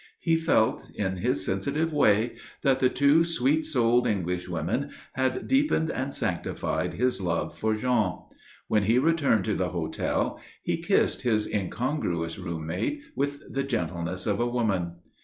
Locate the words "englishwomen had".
4.07-5.47